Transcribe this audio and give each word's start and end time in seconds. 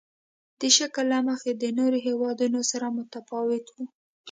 د 0.59 0.61
شکل 0.77 1.05
له 1.13 1.19
مخې 1.27 1.51
له 1.61 1.69
نورو 1.79 1.97
هېوادونو 2.07 2.59
سره 2.71 2.85
متفاوت 2.97 3.65
وو. 3.71 3.83